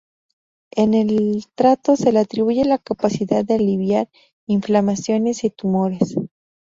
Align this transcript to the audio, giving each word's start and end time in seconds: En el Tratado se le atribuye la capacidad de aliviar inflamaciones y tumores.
En 0.71 0.95
el 0.95 1.43
Tratado 1.53 1.95
se 1.95 2.11
le 2.11 2.17
atribuye 2.17 2.65
la 2.65 2.79
capacidad 2.79 3.45
de 3.45 3.53
aliviar 3.53 4.09
inflamaciones 4.47 5.43
y 5.43 5.51
tumores. 5.51 6.15